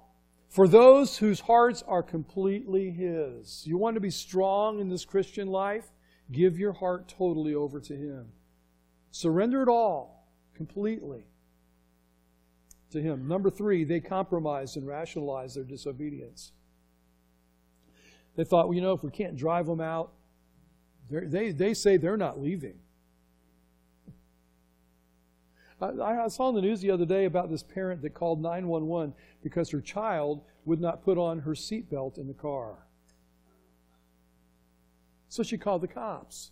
[0.48, 3.66] for those whose hearts are completely His.
[3.66, 5.84] You want to be strong in this Christian life?
[6.32, 8.32] Give your heart totally over to Him.
[9.10, 11.26] Surrender it all completely
[12.90, 13.26] to Him.
[13.28, 16.52] Number three, they compromised and rationalized their disobedience.
[18.36, 20.12] They thought, well, you know, if we can't drive them out,
[21.10, 22.78] they, they say they're not leaving.
[25.80, 29.70] I, saw in the news the other day about this parent that called 911 because
[29.70, 32.86] her child would not put on her seatbelt in the car.
[35.28, 36.50] So she called the cops.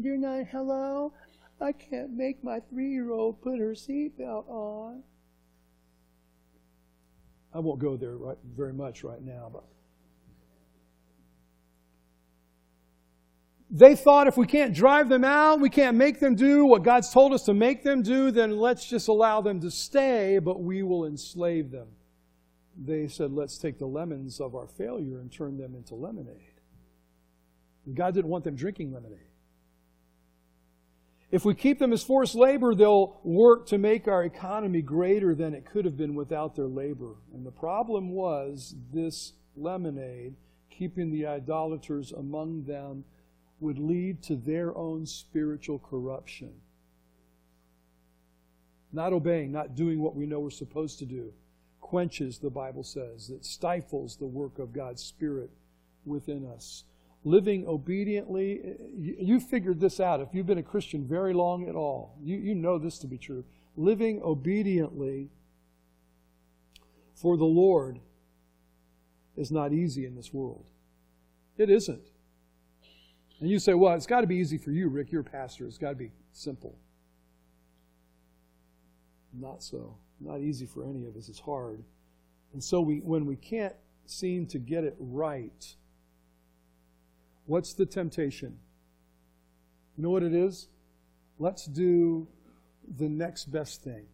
[0.00, 1.12] Dear nine, hello.
[1.62, 5.02] I can't make my three-year-old put her seatbelt on.
[7.54, 9.64] I won't go there right, very much right now, but
[13.74, 17.10] They thought if we can't drive them out, we can't make them do what God's
[17.10, 20.82] told us to make them do, then let's just allow them to stay, but we
[20.82, 21.88] will enslave them.
[22.76, 26.36] They said, let's take the lemons of our failure and turn them into lemonade.
[27.94, 29.31] God didn't want them drinking lemonade.
[31.32, 35.54] If we keep them as forced labor, they'll work to make our economy greater than
[35.54, 37.14] it could have been without their labor.
[37.32, 40.34] And the problem was this lemonade,
[40.70, 43.04] keeping the idolaters among them
[43.60, 46.52] would lead to their own spiritual corruption.
[48.92, 51.32] Not obeying, not doing what we know we're supposed to do,
[51.80, 55.50] quenches, the Bible says, that stifles the work of God's Spirit
[56.04, 56.84] within us.
[57.24, 60.20] Living obediently, eh, you figured this out.
[60.20, 63.18] If you've been a Christian very long at all, you, you know this to be
[63.18, 63.44] true.
[63.76, 65.30] Living obediently
[67.14, 68.00] for the Lord
[69.36, 70.66] is not easy in this world.
[71.56, 72.10] It isn't.
[73.40, 75.12] And you say, well, it's got to be easy for you, Rick.
[75.12, 75.66] You're a pastor.
[75.66, 76.76] It's got to be simple.
[79.32, 79.96] Not so.
[80.20, 81.28] Not easy for any of us.
[81.28, 81.82] It's hard.
[82.52, 83.74] And so we, when we can't
[84.06, 85.74] seem to get it right,
[87.46, 88.58] what's the temptation?
[89.96, 90.68] You know what it is?
[91.38, 92.28] Let's do
[92.96, 94.06] the next best thing.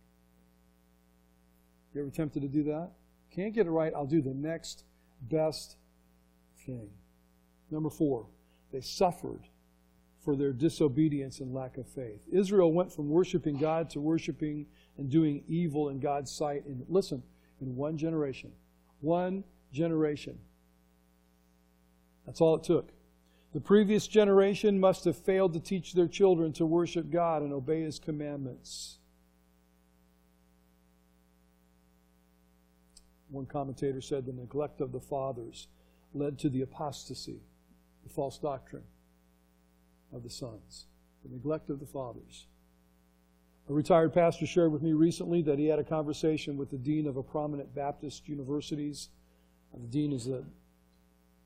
[1.95, 2.93] You ever tempted to do that?
[3.35, 4.85] Can't get it right, I'll do the next
[5.23, 5.77] best
[6.67, 6.91] thing.
[7.71, 8.27] Number four,
[8.73, 9.43] they suffered
[10.25, 12.21] for their disobedience and lack of faith.
[12.31, 16.67] Israel went from worshiping God to worshiping and doing evil in God's sight.
[16.67, 17.23] And listen,
[17.61, 18.53] in one generation.
[19.01, 20.38] One generation.
[22.27, 22.91] That's all it took.
[23.54, 27.82] The previous generation must have failed to teach their children to worship God and obey
[27.82, 28.98] His commandments.
[33.30, 35.68] One commentator said the neglect of the fathers
[36.14, 37.40] led to the apostasy,
[38.02, 38.84] the false doctrine
[40.12, 40.87] of the sons,
[41.22, 42.46] the neglect of the fathers.
[43.68, 47.06] A retired pastor shared with me recently that he had a conversation with the dean
[47.06, 49.11] of a prominent Baptist universities.
[49.74, 50.44] The dean is the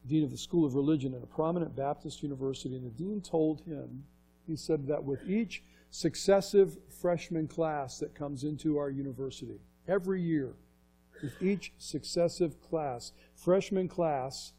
[0.07, 3.61] dean of the School of Religion at a prominent Baptist university, and the dean told
[3.63, 4.05] him,
[4.47, 10.55] he said that with each successive freshman class that comes into our university, every year,
[11.23, 14.53] with each successive class, freshman class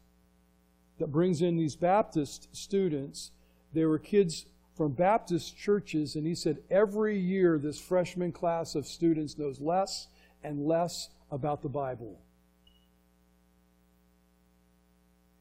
[0.98, 3.32] that brings in these Baptist students,
[3.72, 8.86] there were kids from Baptist churches, and he said every year this freshman class of
[8.86, 10.08] students knows less
[10.42, 12.20] and less about the Bible.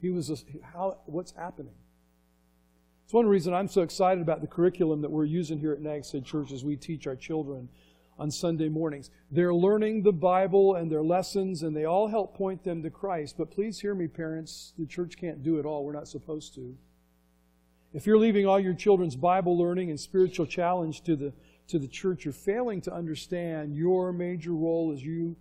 [0.03, 0.35] He was a,
[0.73, 1.75] how what's happening?
[3.05, 6.11] It's one reason I'm so excited about the curriculum that we're using here at Nags
[6.11, 7.69] Head Church as we teach our children
[8.19, 9.11] on Sunday mornings.
[9.31, 13.35] They're learning the Bible and their lessons, and they all help point them to Christ.
[13.37, 14.73] But please hear me, parents.
[14.77, 15.85] The church can't do it all.
[15.85, 16.75] We're not supposed to.
[17.93, 21.31] If you're leaving all your children's Bible learning and spiritual challenge to the,
[21.69, 25.37] to the church, you're failing to understand your major role as you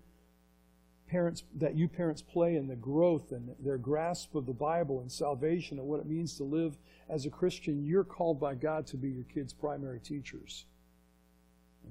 [1.13, 5.13] parents that you parents play in the growth and their grasp of the Bible and
[5.13, 6.79] salvation and what it means to live
[7.11, 7.85] as a Christian.
[7.85, 10.65] You're called by God to be your kids' primary teachers.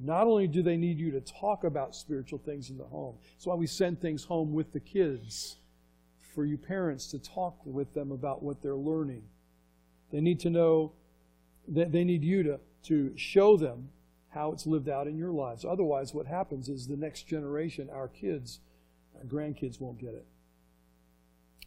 [0.01, 3.45] Not only do they need you to talk about spiritual things in the home, that's
[3.45, 5.57] why we send things home with the kids
[6.33, 9.21] for you parents to talk with them about what they're learning.
[10.11, 10.93] They need to know
[11.67, 13.89] that they need you to, to show them
[14.29, 15.63] how it's lived out in your lives.
[15.63, 18.61] Otherwise, what happens is the next generation, our kids,
[19.29, 20.25] grandkids won't get it.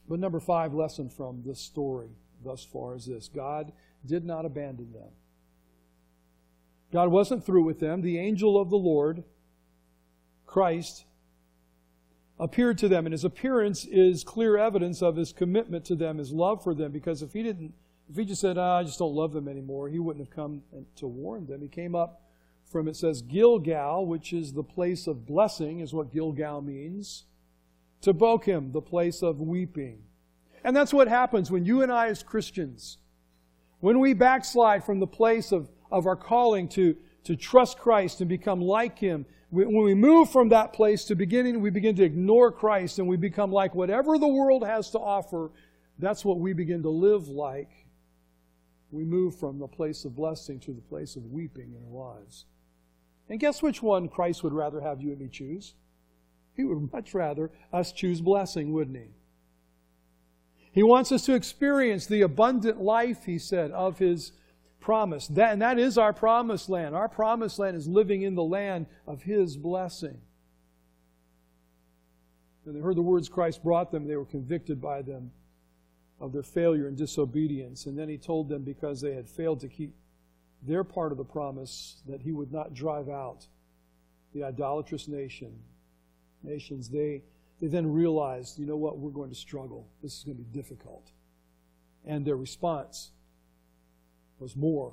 [0.09, 2.11] But number five lesson from this story
[2.45, 3.73] thus far is this God
[4.05, 5.11] did not abandon them.
[6.93, 8.03] God wasn't through with them.
[8.03, 9.25] The angel of the Lord,
[10.47, 11.05] Christ,
[12.39, 16.33] appeared to them, and his appearance is clear evidence of his commitment to them, his
[16.33, 17.73] love for them, because if he didn't,
[18.11, 20.63] if he just said, ah, I just don't love them anymore, he wouldn't have come
[20.97, 21.63] to warn them.
[21.63, 22.23] He came up
[22.71, 27.25] from, it says, Gilgal, which is the place of blessing, is what Gilgal means,
[28.05, 30.03] to Bochim, the place of weeping.
[30.63, 32.99] And that's what happens when you and I, as Christians,
[33.81, 38.29] when we backslide from the place of of our calling to, to trust Christ and
[38.29, 42.51] become like Him, when we move from that place to beginning, we begin to ignore
[42.51, 45.53] Christ and we become like whatever the world has to offer.
[46.01, 47.71] That's what we begin to live like.
[48.91, 52.47] We move from the place of blessing to the place of weeping in our lives.
[53.29, 55.75] And guess which one Christ would rather have you and me choose?
[56.55, 59.11] He would much rather us choose blessing, wouldn't he?
[60.73, 64.33] He wants us to experience the abundant life, he said, of his
[64.85, 65.27] promise.
[65.29, 66.95] That, and that is our promised land.
[66.95, 70.21] Our promised land is living in the land of His blessing.
[72.63, 75.33] When they heard the words Christ brought them, they were convicted by them
[76.21, 77.87] of their failure and disobedience.
[77.87, 79.95] And then He told them because they had failed to keep
[80.63, 83.47] their part of the promise that He would not drive out
[84.35, 85.59] the idolatrous nation.
[86.45, 87.23] Nations, they,
[87.61, 89.89] they then realized, you know what, we're going to struggle.
[90.03, 91.11] This is going to be difficult.
[92.07, 93.11] And their response
[94.39, 94.93] was more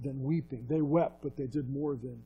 [0.00, 0.66] than weeping.
[0.68, 2.22] They wept, but they did more than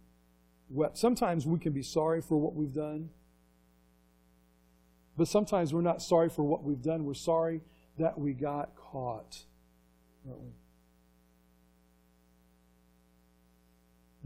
[0.69, 0.99] wept.
[0.99, 3.11] Sometimes we can be sorry for what we've done,
[5.17, 7.05] but sometimes we're not sorry for what we've done.
[7.05, 7.61] We're sorry
[7.99, 9.45] that we got caught,
[10.27, 10.51] aren't we?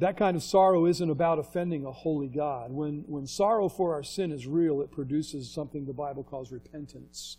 [0.03, 2.73] That kind of sorrow isn't about offending a holy God.
[2.73, 7.37] When, when sorrow for our sin is real, it produces something the Bible calls repentance.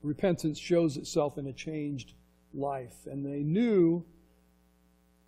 [0.00, 2.12] Repentance shows itself in a changed
[2.54, 2.94] life.
[3.06, 4.04] And they knew,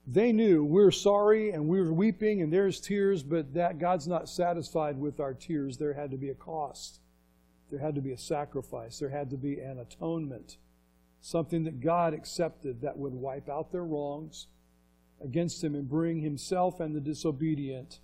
[0.07, 4.97] they knew we're sorry and we're weeping and there's tears, but that God's not satisfied
[4.97, 5.77] with our tears.
[5.77, 7.01] There had to be a cost.
[7.69, 9.01] There had to be a sacrifice.
[9.01, 10.57] There had to be an atonement.
[11.21, 14.47] Something that God accepted that would wipe out their wrongs
[15.23, 18.01] against him and bring himself and the disobedient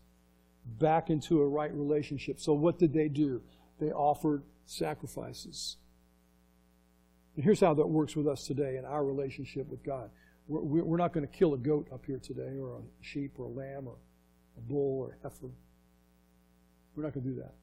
[0.64, 2.40] back into a right relationship.
[2.40, 3.42] So what did they do?
[3.80, 5.76] They offered sacrifices.
[7.36, 10.10] And here's how that works with us today in our relationship with God.
[10.46, 13.46] We're, we're not going to kill a goat up here today, or a sheep, or
[13.46, 13.96] a lamb, or
[14.56, 15.50] a bull, or a heifer.
[16.94, 17.54] We're not going to do that.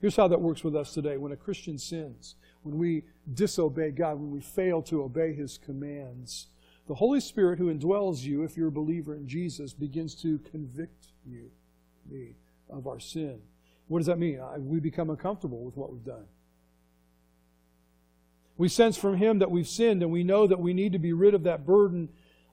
[0.00, 1.16] Here's how that works with us today.
[1.16, 6.46] When a Christian sins, when we disobey God, when we fail to obey His commands,
[6.90, 11.06] the Holy Spirit who indwells you, if you're a believer in Jesus, begins to convict
[11.24, 11.48] you,
[12.10, 12.34] me,
[12.68, 13.38] of our sin.
[13.86, 14.40] What does that mean?
[14.58, 16.24] We become uncomfortable with what we've done.
[18.56, 21.12] We sense from Him that we've sinned, and we know that we need to be
[21.12, 22.08] rid of that burden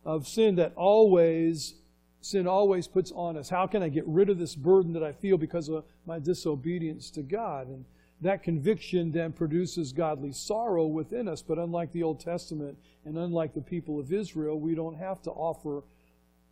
[0.06, 1.74] of sin that always,
[2.22, 3.50] sin always puts on us.
[3.50, 7.10] How can I get rid of this burden that I feel because of my disobedience
[7.10, 7.70] to God?
[7.70, 7.86] And
[8.22, 11.42] that conviction then produces godly sorrow within us.
[11.42, 15.32] But unlike the Old Testament and unlike the people of Israel, we don't have to
[15.32, 15.84] offer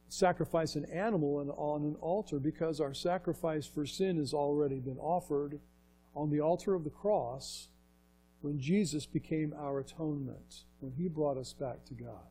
[0.08, 5.60] sacrifice an animal on an altar because our sacrifice for sin has already been offered
[6.16, 7.70] on the altar of the cross
[8.42, 12.28] when Jesus became our atonement, when he brought us back to God.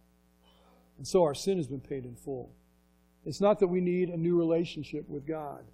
[0.97, 2.55] And so our sin has been paid in full.
[3.24, 5.64] It's not that we need a new relationship with God.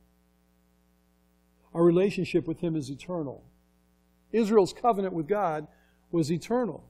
[1.74, 3.44] Our relationship with him is eternal.
[4.32, 5.66] Israel's covenant with God
[6.10, 6.84] was eternal.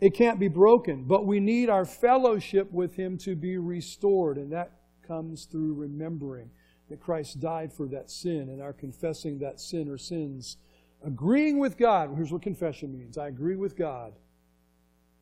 [0.00, 4.52] It can't be broken, but we need our fellowship with Him to be restored, and
[4.52, 4.72] that
[5.06, 6.50] comes through remembering
[6.90, 10.58] that Christ died for that sin and our confessing that sin or sins.
[11.04, 14.12] Agreeing with God, here's what confession means I agree with God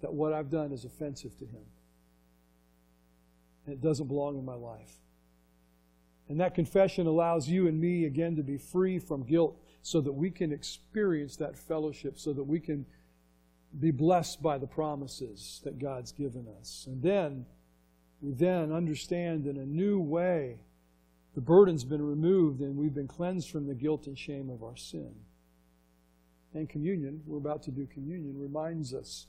[0.00, 1.64] that what I've done is offensive to Him.
[3.66, 5.01] And it doesn't belong in my life.
[6.32, 10.12] And that confession allows you and me again to be free from guilt so that
[10.12, 12.86] we can experience that fellowship, so that we can
[13.78, 16.86] be blessed by the promises that God's given us.
[16.88, 17.44] And then
[18.22, 20.60] we then understand in a new way
[21.34, 24.74] the burden's been removed and we've been cleansed from the guilt and shame of our
[24.74, 25.14] sin.
[26.54, 29.26] And communion, we're about to do communion, reminds us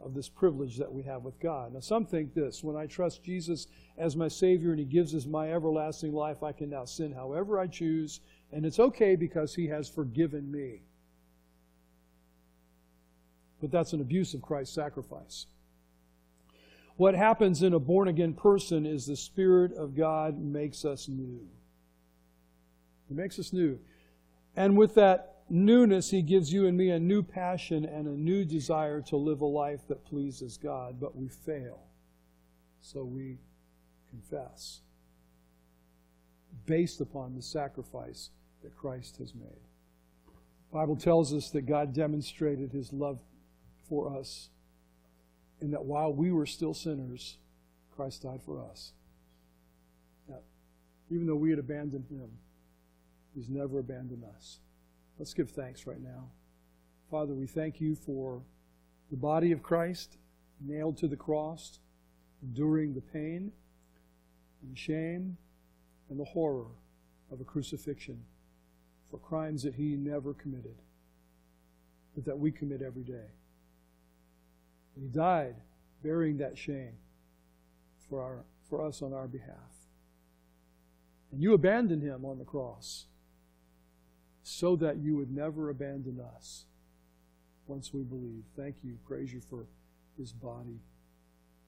[0.00, 1.74] of this privilege that we have with God.
[1.74, 3.66] Now, some think this when I trust Jesus
[3.98, 7.58] as my Savior and He gives us my everlasting life, I can now sin however
[7.58, 8.20] I choose,
[8.52, 10.82] and it's okay because He has forgiven me.
[13.60, 15.46] But that's an abuse of Christ's sacrifice.
[16.96, 21.40] What happens in a born again person is the Spirit of God makes us new.
[23.08, 23.78] He makes us new.
[24.56, 28.44] And with that newness, He gives you and me a new passion and a new
[28.44, 31.80] desire to live a life that pleases God, but we fail.
[32.80, 33.38] So we
[34.10, 34.80] confess
[36.66, 38.30] based upon the sacrifice
[38.62, 39.66] that Christ has made.
[40.70, 43.18] The Bible tells us that God demonstrated His love
[43.88, 44.50] for us,
[45.60, 47.38] and that while we were still sinners,
[47.96, 48.92] Christ died for us.
[51.10, 52.30] Even though we had abandoned Him,
[53.34, 54.58] He's never abandoned us.
[55.20, 56.30] Let's give thanks right now.
[57.10, 58.40] Father, we thank you for
[59.10, 60.16] the body of Christ
[60.66, 61.78] nailed to the cross,
[62.42, 63.52] enduring the pain
[64.62, 65.36] and the shame
[66.08, 66.68] and the horror
[67.30, 68.24] of a crucifixion
[69.10, 70.76] for crimes that he never committed,
[72.14, 73.28] but that we commit every day.
[74.96, 75.56] And he died
[76.02, 76.94] bearing that shame
[78.08, 79.84] for, our, for us on our behalf.
[81.30, 83.04] And you abandoned him on the cross
[84.42, 86.64] so that you would never abandon us
[87.66, 88.44] once we believe.
[88.56, 88.98] Thank you.
[89.06, 89.66] Praise you for
[90.18, 90.80] his body.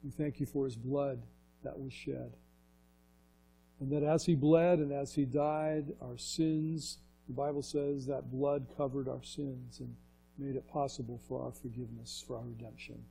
[0.02, 1.22] We thank you for his blood
[1.62, 2.32] that was shed.
[3.80, 6.98] And that as he bled and as he died, our sins,
[7.28, 9.94] the Bible says that blood covered our sins and
[10.38, 13.02] made it possible for our forgiveness, for our redemption.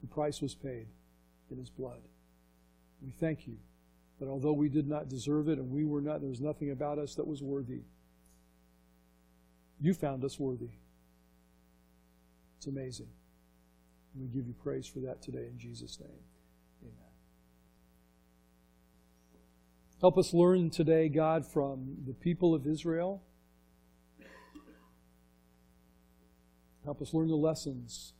[0.00, 0.86] The price was paid
[1.50, 2.00] in his blood.
[3.02, 3.56] We thank you
[4.20, 6.98] that although we did not deserve it and we were not, there was nothing about
[6.98, 7.82] us that was worthy,
[9.84, 10.70] you found us worthy.
[12.56, 13.08] It's amazing.
[14.18, 16.22] We give you praise for that today in Jesus' name.
[16.82, 17.12] Amen.
[20.00, 23.22] Help us learn today, God, from the people of Israel.
[26.84, 28.14] Help us learn the lessons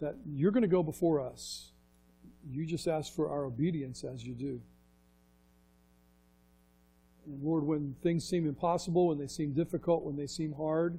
[0.00, 1.72] that you're going to go before us.
[2.48, 4.60] You just ask for our obedience as you do.
[7.26, 10.98] And Lord, when things seem impossible, when they seem difficult, when they seem hard,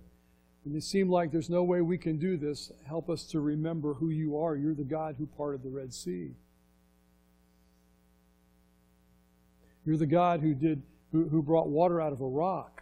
[0.63, 3.93] when they seem like there's no way we can do this, help us to remember
[3.93, 4.55] who you are.
[4.55, 6.32] You're the God who parted the Red Sea.
[9.86, 12.82] You're the God who did who, who brought water out of a rock.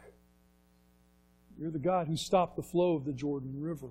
[1.59, 3.89] You're the God who stopped the flow of the Jordan River.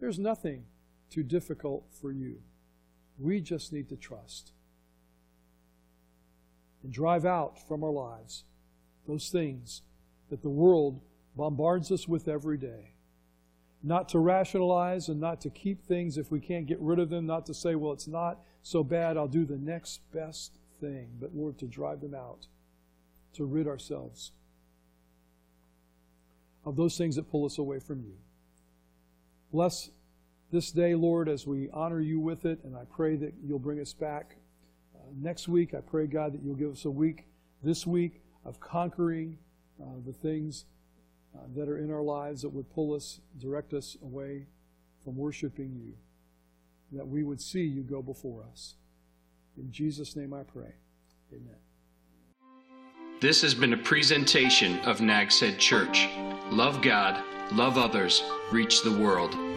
[0.00, 0.64] There's nothing
[1.10, 2.38] too difficult for you.
[3.18, 4.52] We just need to trust
[6.82, 8.44] and drive out from our lives
[9.06, 9.82] those things
[10.30, 11.00] that the world
[11.36, 12.92] bombards us with every day.
[13.82, 17.26] Not to rationalize and not to keep things if we can't get rid of them,
[17.26, 21.34] not to say, well, it's not so bad, I'll do the next best thing, but
[21.34, 22.46] Lord, to drive them out,
[23.34, 24.32] to rid ourselves
[26.64, 28.14] of those things that pull us away from you.
[29.52, 29.90] Bless
[30.52, 33.80] this day, Lord, as we honor you with it, and I pray that you'll bring
[33.80, 34.36] us back
[35.16, 35.74] next week.
[35.74, 37.26] I pray, God, that you'll give us a week
[37.62, 39.38] this week of conquering
[39.80, 40.64] uh, the things
[41.34, 44.46] uh, that are in our lives that would pull us, direct us away
[45.04, 45.94] from worshiping you,
[46.96, 48.74] that we would see you go before us.
[49.56, 50.72] In Jesus' name I pray.
[51.32, 51.56] Amen.
[53.20, 56.08] This has been a presentation of Nags Head Church.
[56.50, 59.47] Love God, love others, reach the world.